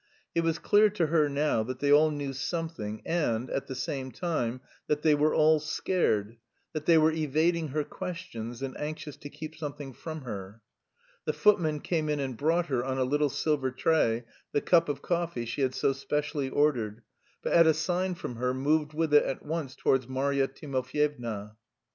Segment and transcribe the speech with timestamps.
[0.33, 4.11] It was clear to her now that they all knew something and, at the same
[4.11, 6.37] time, that they were all scared,
[6.73, 10.63] that they were evading her questions, and anxious to keep something from her.
[11.25, 15.03] The footman came in and brought her, on a little silver tray, the cup of
[15.03, 17.03] coffee she had so specially ordered,
[17.43, 21.57] but at a sign from her moved with it at once towards Marya Timofyevna.